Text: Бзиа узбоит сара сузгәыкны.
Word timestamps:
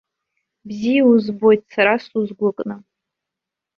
Бзиа 0.67 1.03
узбоит 1.11 1.61
сара 1.73 1.93
сузгәыкны. 2.05 2.75